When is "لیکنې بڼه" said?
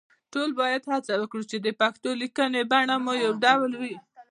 2.21-2.95